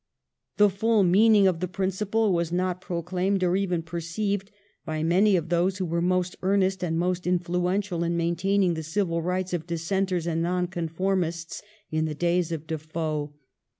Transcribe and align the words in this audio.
The 0.57 0.71
full 0.71 1.03
meaning 1.03 1.45
of 1.45 1.59
the 1.59 1.67
principle 1.67 2.33
was 2.33 2.51
not 2.51 2.81
proclaimed 2.81 3.43
or 3.43 3.55
even 3.55 3.83
perceived 3.83 4.49
by 4.83 5.03
many 5.03 5.35
of 5.35 5.49
those 5.49 5.77
who 5.77 5.85
were 5.85 6.01
most 6.01 6.35
earnest 6.41 6.83
and 6.83 6.97
most 6.97 7.27
influential 7.27 8.03
in 8.03 8.17
maintaining 8.17 8.73
the 8.73 8.81
civil 8.81 9.21
rights 9.21 9.53
of 9.53 9.67
Dissenters 9.67 10.25
and 10.25 10.41
Nonconformists 10.41 11.61
in 11.91 12.05
the 12.05 12.15
days 12.15 12.51
of 12.51 12.65
Defoe. 12.65 13.35